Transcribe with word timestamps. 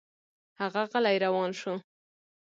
هغه 0.61 0.81
غلی 0.91 1.17
روان 1.25 1.51
شو. 1.59 1.73